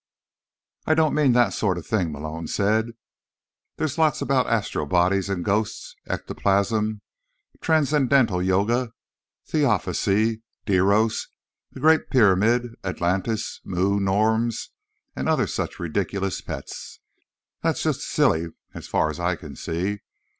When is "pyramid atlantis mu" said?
12.09-13.99